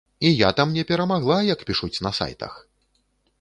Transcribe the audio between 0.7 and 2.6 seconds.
не перамагла, як пішуць на сайтах!